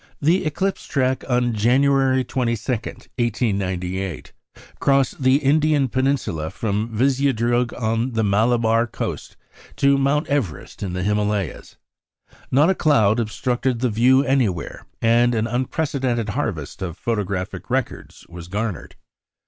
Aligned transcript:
The 0.19 0.45
eclipse 0.45 0.87
track 0.87 1.23
on 1.29 1.53
January 1.53 2.23
22, 2.23 2.71
1898, 2.71 4.33
crossed 4.79 5.21
the 5.21 5.35
Indian 5.35 5.89
peninsula 5.89 6.49
from 6.49 6.89
Viziadrug, 6.89 7.71
on 7.79 8.13
the 8.13 8.23
Malabar 8.23 8.87
coast, 8.87 9.37
to 9.75 9.99
Mount 9.99 10.25
Everest 10.25 10.81
in 10.81 10.93
the 10.93 11.03
Himalayas. 11.03 11.75
Not 12.49 12.71
a 12.71 12.73
cloud 12.73 13.19
obstructed 13.19 13.77
the 13.81 13.91
view 13.91 14.23
anywhere, 14.23 14.87
and 15.03 15.35
an 15.35 15.45
unprecedented 15.45 16.29
harvest 16.29 16.81
of 16.81 16.97
photographic 16.97 17.69
records 17.69 18.25
was 18.27 18.47
garnered. 18.47 18.95